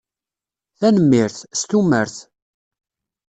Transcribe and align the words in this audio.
Tanemmirt. 0.79 1.37
S 1.59 1.61
tumert. 1.69 2.15